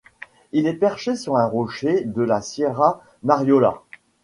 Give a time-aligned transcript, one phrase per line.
[0.51, 3.83] Il est perché sur un rocher de la Sierra Mariola.